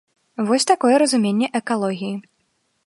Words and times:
Вось 0.47 0.65
такое 0.71 0.95
разуменне 1.03 1.47
экалогіі. 1.61 2.13